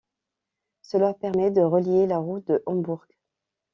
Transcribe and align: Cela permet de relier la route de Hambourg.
Cela 0.81 1.13
permet 1.13 1.51
de 1.51 1.61
relier 1.61 2.07
la 2.07 2.17
route 2.17 2.47
de 2.47 2.63
Hambourg. 2.65 3.05